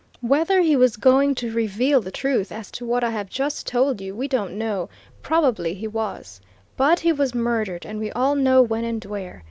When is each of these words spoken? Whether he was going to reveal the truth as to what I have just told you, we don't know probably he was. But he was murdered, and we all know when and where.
Whether 0.21 0.61
he 0.61 0.75
was 0.75 0.97
going 0.97 1.35
to 1.35 1.53
reveal 1.53 2.01
the 2.01 2.09
truth 2.09 2.51
as 2.51 2.71
to 2.71 2.87
what 2.87 3.03
I 3.03 3.11
have 3.11 3.29
just 3.29 3.67
told 3.67 4.01
you, 4.01 4.15
we 4.15 4.27
don't 4.27 4.57
know 4.57 4.89
probably 5.21 5.75
he 5.75 5.87
was. 5.87 6.41
But 6.75 7.01
he 7.01 7.13
was 7.13 7.35
murdered, 7.35 7.85
and 7.85 7.99
we 7.99 8.11
all 8.13 8.33
know 8.33 8.63
when 8.63 8.83
and 8.83 9.05
where. 9.05 9.39